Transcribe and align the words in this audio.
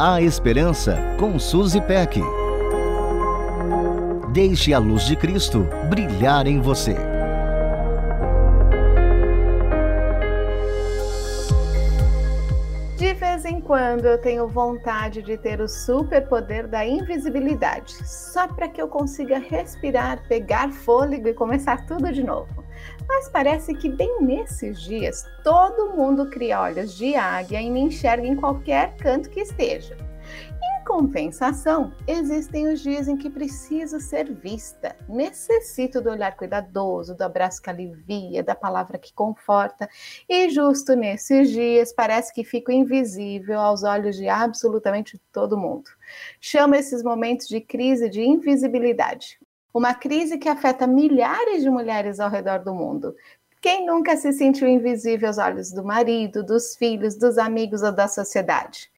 A 0.00 0.22
Esperança 0.22 0.96
com 1.18 1.40
Suzy 1.40 1.80
Peck. 1.80 2.20
Deixe 4.32 4.72
a 4.72 4.78
luz 4.78 5.04
de 5.04 5.16
Cristo 5.16 5.66
brilhar 5.90 6.46
em 6.46 6.60
você. 6.60 6.94
De 12.96 13.12
vez 13.12 13.44
em 13.44 13.60
quando 13.60 14.04
eu 14.04 14.18
tenho 14.18 14.46
vontade 14.46 15.20
de 15.20 15.36
ter 15.36 15.60
o 15.60 15.66
superpoder 15.66 16.68
da 16.68 16.86
invisibilidade, 16.86 17.94
só 18.06 18.46
para 18.46 18.68
que 18.68 18.80
eu 18.80 18.86
consiga 18.86 19.40
respirar, 19.40 20.22
pegar 20.28 20.70
fôlego 20.70 21.26
e 21.26 21.34
começar 21.34 21.84
tudo 21.86 22.12
de 22.12 22.22
novo. 22.22 22.67
Mas 23.06 23.28
parece 23.28 23.74
que 23.74 23.88
bem 23.88 24.22
nesses 24.22 24.80
dias 24.82 25.24
todo 25.42 25.96
mundo 25.96 26.28
cria 26.30 26.60
olhos 26.60 26.96
de 26.96 27.14
águia 27.14 27.60
e 27.60 27.70
me 27.70 27.80
enxerga 27.80 28.26
em 28.26 28.36
qualquer 28.36 28.96
canto 28.96 29.30
que 29.30 29.40
esteja. 29.40 29.96
Em 30.62 30.84
compensação, 30.84 31.92
existem 32.06 32.68
os 32.72 32.80
dias 32.80 33.08
em 33.08 33.16
que 33.16 33.30
preciso 33.30 34.00
ser 34.00 34.32
vista. 34.32 34.96
Necessito 35.08 36.00
do 36.00 36.10
olhar 36.10 36.36
cuidadoso, 36.36 37.14
do 37.14 37.22
abraço 37.22 37.60
que 37.62 37.70
alivia, 37.70 38.42
da 38.42 38.54
palavra 38.54 38.98
que 38.98 39.12
conforta. 39.12 39.88
E 40.28 40.48
justo 40.50 40.94
nesses 40.94 41.50
dias 41.50 41.92
parece 41.92 42.32
que 42.32 42.44
fico 42.44 42.70
invisível 42.70 43.60
aos 43.60 43.82
olhos 43.82 44.16
de 44.16 44.28
absolutamente 44.28 45.20
todo 45.32 45.58
mundo. 45.58 45.90
Chamo 46.40 46.74
esses 46.74 47.02
momentos 47.02 47.48
de 47.48 47.60
crise 47.60 48.08
de 48.08 48.22
invisibilidade. 48.22 49.38
Uma 49.72 49.94
crise 49.94 50.38
que 50.38 50.48
afeta 50.48 50.86
milhares 50.86 51.62
de 51.62 51.70
mulheres 51.70 52.20
ao 52.20 52.30
redor 52.30 52.60
do 52.60 52.74
mundo. 52.74 53.14
Quem 53.60 53.84
nunca 53.84 54.16
se 54.16 54.32
sentiu 54.32 54.68
invisível 54.68 55.28
aos 55.28 55.38
olhos 55.38 55.72
do 55.72 55.84
marido, 55.84 56.44
dos 56.44 56.76
filhos, 56.76 57.16
dos 57.16 57.38
amigos 57.38 57.82
ou 57.82 57.92
da 57.92 58.08
sociedade? 58.08 58.90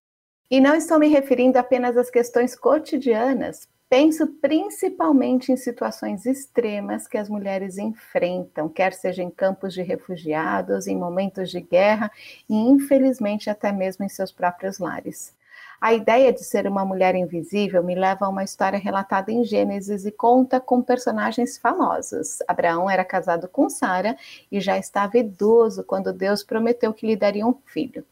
E 0.51 0.61
não 0.61 0.75
estou 0.75 0.99
me 0.99 1.09
referindo 1.09 1.59
apenas 1.59 1.97
às 1.97 2.11
questões 2.11 2.55
cotidianas. 2.55 3.69
Penso 3.89 4.27
principalmente 4.41 5.51
em 5.51 5.57
situações 5.57 6.25
extremas 6.25 7.09
que 7.09 7.19
as 7.19 7.29
mulheres 7.29 7.77
enfrentam, 7.77 8.69
quer 8.69 8.93
seja 8.93 9.23
em 9.23 9.31
campos 9.31 9.75
de 9.75 9.83
refugiados, 9.83 10.87
em 10.87 10.97
momentos 10.97 11.51
de 11.51 11.61
guerra 11.61 12.11
e, 12.49 12.55
infelizmente, 12.55 13.51
até 13.51 13.73
mesmo 13.73 14.05
em 14.05 14.09
seus 14.09 14.31
próprios 14.31 14.79
lares. 14.79 15.35
A 15.81 15.95
ideia 15.95 16.31
de 16.31 16.45
ser 16.45 16.67
uma 16.67 16.85
mulher 16.85 17.15
invisível 17.15 17.83
me 17.83 17.95
leva 17.95 18.27
a 18.27 18.29
uma 18.29 18.45
história 18.45 18.79
relatada 18.79 19.33
em 19.33 19.43
Gênesis 19.43 20.05
e 20.05 20.13
conta 20.13 20.61
com 20.61 20.83
personagens 20.83 21.57
famosos. 21.57 22.41
Abraão 22.47 22.91
era 22.91 23.03
casado 23.03 23.49
com 23.49 23.71
Sara 23.71 24.15
e 24.53 24.61
já 24.61 24.77
estava 24.77 25.17
idoso 25.17 25.83
quando 25.83 26.13
Deus 26.13 26.45
prometeu 26.45 26.93
que 26.93 27.07
lhe 27.07 27.17
daria 27.17 27.47
um 27.47 27.55
filho. 27.65 28.05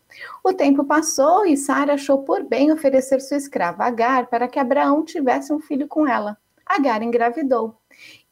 O 0.42 0.54
tempo 0.54 0.82
passou 0.82 1.44
e 1.44 1.58
Sara 1.58 1.92
achou 1.92 2.22
por 2.22 2.42
bem 2.42 2.72
oferecer 2.72 3.20
sua 3.20 3.36
escrava 3.36 3.84
Agar 3.84 4.28
para 4.28 4.48
que 4.48 4.58
Abraão 4.58 5.04
tivesse 5.04 5.52
um 5.52 5.60
filho 5.60 5.86
com 5.86 6.08
ela. 6.08 6.38
Agar 6.64 7.02
engravidou. 7.02 7.76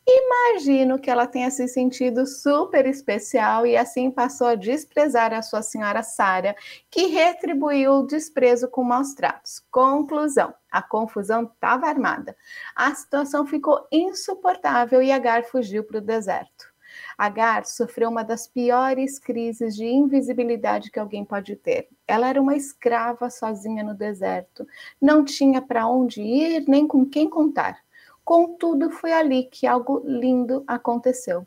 Imagino 0.09 1.01
que 1.01 1.11
ela 1.11 1.27
tenha 1.27 1.51
se 1.51 1.67
sentido 1.67 2.27
super 2.27 2.87
especial 2.87 3.67
e 3.67 3.77
assim 3.77 4.09
passou 4.09 4.47
a 4.47 4.55
desprezar 4.55 5.35
a 5.35 5.43
sua 5.43 5.63
senhora 5.63 6.01
Sara, 6.01 6.55
que 6.89 7.07
retribuiu 7.09 7.93
o 7.93 8.07
desprezo 8.07 8.69
com 8.69 8.85
maus 8.85 9.15
tratos. 9.15 9.61
Conclusão: 9.69 10.55
a 10.71 10.81
confusão 10.81 11.43
estava 11.43 11.89
armada. 11.89 12.37
A 12.77 12.95
situação 12.95 13.45
ficou 13.45 13.85
insuportável 13.91 15.03
e 15.03 15.11
Agar 15.11 15.43
fugiu 15.45 15.83
para 15.83 15.99
o 15.99 16.01
deserto. 16.01 16.73
Agar 17.19 17.67
sofreu 17.67 18.09
uma 18.09 18.23
das 18.23 18.47
piores 18.47 19.19
crises 19.19 19.75
de 19.75 19.87
invisibilidade 19.87 20.91
que 20.91 21.01
alguém 21.01 21.25
pode 21.25 21.57
ter. 21.57 21.89
Ela 22.07 22.29
era 22.29 22.41
uma 22.41 22.57
escrava 22.57 23.29
sozinha 23.29 23.83
no 23.83 23.95
deserto, 23.95 24.65
não 25.03 25.25
tinha 25.25 25.61
para 25.61 25.89
onde 25.89 26.23
ir 26.23 26.65
nem 26.69 26.87
com 26.87 27.05
quem 27.05 27.29
contar. 27.29 27.86
Contudo, 28.27 28.91
foi 28.91 29.13
ali 29.13 29.45
que 29.45 29.69
algo 29.69 30.03
lindo 30.05 30.65
aconteceu. 30.67 31.47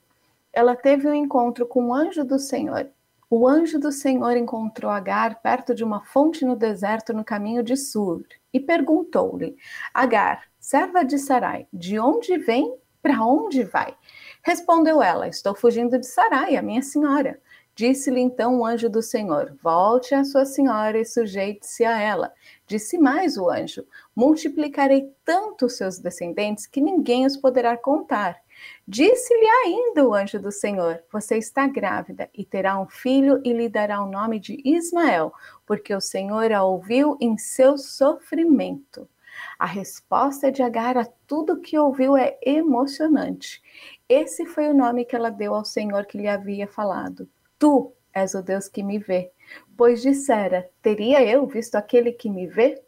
Ela 0.54 0.78
teve 0.78 1.10
um 1.10 1.14
encontro 1.14 1.68
com 1.68 1.88
o 1.88 1.94
anjo 1.94 2.24
do 2.24 2.40
Senhor. 2.40 2.90
O 3.30 3.46
anjo 3.46 3.78
do 3.78 3.92
Senhor 3.92 4.38
encontrou 4.38 4.90
Agar 4.90 5.42
perto 5.42 5.76
de 5.76 5.84
uma 5.84 6.06
fonte 6.06 6.46
no 6.46 6.56
deserto 6.56 7.14
no 7.14 7.26
caminho 7.26 7.62
de 7.62 7.76
Sur 7.76 8.26
e 8.54 8.62
perguntou-lhe: 8.62 9.58
Agar, 9.94 10.46
serva 10.58 11.04
de 11.04 11.20
Sarai, 11.20 11.68
de 11.74 12.00
onde 12.00 12.38
vem? 12.38 12.74
Para 13.02 13.26
onde 13.26 13.62
vai? 13.66 13.94
Respondeu 14.42 15.04
ela: 15.04 15.28
Estou 15.28 15.54
fugindo 15.54 16.00
de 16.00 16.08
Sarai, 16.08 16.56
a 16.56 16.62
minha 16.62 16.82
senhora. 16.82 17.42
Disse-lhe 17.80 18.20
então 18.20 18.60
o 18.60 18.66
anjo 18.66 18.90
do 18.90 19.02
Senhor: 19.02 19.58
Volte 19.64 20.14
à 20.14 20.26
sua 20.26 20.44
senhora 20.44 21.00
e 21.00 21.06
sujeite-se 21.06 21.86
a 21.86 21.98
ela. 21.98 22.34
Disse 22.68 22.98
mais 22.98 23.38
o 23.38 23.50
anjo: 23.50 23.88
Multiplicarei 24.14 25.10
tanto 25.24 25.68
os 25.68 25.78
seus 25.78 25.98
descendentes 25.98 26.68
que 26.68 26.82
ninguém 26.82 27.26
os 27.26 27.38
poderá 27.38 27.78
contar. 27.78 28.36
Disse-lhe 28.86 29.48
ainda 29.64 30.06
o 30.06 30.14
anjo 30.14 30.38
do 30.42 30.52
Senhor: 30.52 31.02
Você 31.10 31.38
está 31.38 31.68
grávida 31.68 32.30
e 32.34 32.44
terá 32.44 32.78
um 32.78 32.86
filho 32.86 33.42
e 33.46 33.54
lhe 33.54 33.70
dará 33.70 34.04
o 34.04 34.12
nome 34.12 34.42
de 34.42 34.62
Ismael, 34.66 35.32
porque 35.66 35.96
o 35.96 36.02
Senhor 36.02 36.52
a 36.52 36.62
ouviu 36.62 37.18
em 37.22 37.38
seu 37.38 37.78
sofrimento. 37.78 39.08
A 39.58 39.66
resposta 39.66 40.52
de 40.52 40.62
Agar 40.62 40.98
a 40.98 41.06
tudo 41.26 41.62
que 41.62 41.80
ouviu 41.80 42.18
é 42.18 42.38
emocionante. 42.42 43.64
Esse 44.10 44.46
foi 44.46 44.68
o 44.68 44.74
nome 44.74 45.06
que 45.06 45.16
ela 45.16 45.30
deu 45.30 45.56
ao 45.56 45.64
Senhor 45.64 46.06
que 46.06 46.18
lhe 46.18 46.28
havia 46.28 46.68
falado. 46.68 47.26
Tu 47.60 47.94
és 48.14 48.34
o 48.34 48.42
Deus 48.42 48.68
que 48.68 48.82
me 48.82 48.98
vê. 48.98 49.32
Pois 49.78 50.02
dissera: 50.02 50.70
Teria 50.82 51.22
eu 51.24 51.46
visto 51.46 51.76
aquele 51.76 52.12
que 52.12 52.30
me 52.30 52.48
vê? 52.48 52.82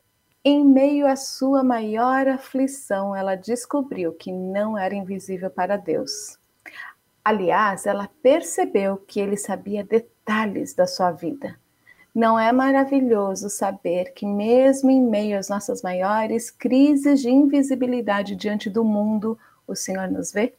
Em 0.43 0.65
meio 0.65 1.05
à 1.05 1.15
sua 1.15 1.63
maior 1.63 2.27
aflição, 2.27 3.15
ela 3.15 3.35
descobriu 3.35 4.13
que 4.13 4.31
não 4.31 4.75
era 4.75 4.95
invisível 4.95 5.51
para 5.51 5.77
Deus. 5.77 6.39
Aliás, 7.23 7.85
ela 7.85 8.09
percebeu 8.23 8.97
que 8.97 9.19
ele 9.19 9.37
sabia 9.37 9.83
detalhes 9.83 10.73
da 10.73 10.87
sua 10.87 11.11
vida. 11.11 11.59
Não 12.13 12.39
é 12.39 12.51
maravilhoso 12.51 13.49
saber 13.49 14.13
que, 14.13 14.25
mesmo 14.25 14.89
em 14.89 15.01
meio 15.01 15.37
às 15.37 15.47
nossas 15.47 15.83
maiores 15.83 16.49
crises 16.49 17.21
de 17.21 17.29
invisibilidade 17.29 18.35
diante 18.35 18.69
do 18.69 18.83
mundo, 18.83 19.37
o 19.67 19.75
Senhor 19.75 20.09
nos 20.09 20.31
vê? 20.31 20.55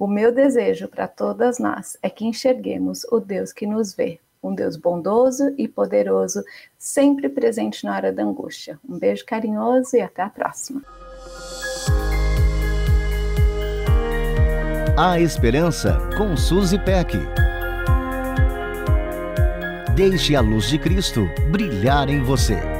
O 0.00 0.06
meu 0.06 0.32
desejo 0.32 0.88
para 0.88 1.06
todas 1.06 1.58
nós 1.58 1.98
é 2.02 2.08
que 2.08 2.24
enxerguemos 2.24 3.04
o 3.12 3.20
Deus 3.20 3.52
que 3.52 3.66
nos 3.66 3.92
vê, 3.92 4.18
um 4.42 4.54
Deus 4.54 4.74
bondoso 4.74 5.54
e 5.58 5.68
poderoso, 5.68 6.42
sempre 6.78 7.28
presente 7.28 7.84
na 7.84 7.94
hora 7.94 8.10
da 8.10 8.22
angústia. 8.22 8.80
Um 8.88 8.98
beijo 8.98 9.26
carinhoso 9.26 9.94
e 9.94 10.00
até 10.00 10.22
a 10.22 10.30
próxima. 10.30 10.82
A 14.96 15.20
Esperança 15.20 15.98
com 16.16 16.34
Suzy 16.34 16.78
Peck. 16.78 17.18
Deixe 19.94 20.34
a 20.34 20.40
luz 20.40 20.70
de 20.70 20.78
Cristo 20.78 21.28
brilhar 21.50 22.08
em 22.08 22.22
você. 22.22 22.79